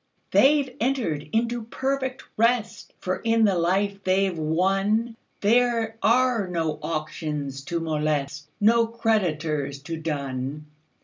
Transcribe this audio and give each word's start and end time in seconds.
"They 0.31 0.63
've 0.63 0.75
entered 0.79 1.29
into 1.31 1.61
perfect 1.65 2.23
rest; 2.35 2.91
For 2.97 3.17
in 3.17 3.45
the 3.45 3.53
life 3.55 4.03
they 4.03 4.27
've 4.29 4.33
wonThere 4.35 5.93
are 6.01 6.47
no 6.47 6.79
auctions 6.81 7.63
to 7.65 7.79
molest, 7.79 8.49
No 8.59 8.87
creditors 8.87 9.77
to 9.83 9.97
dun. 9.97 10.65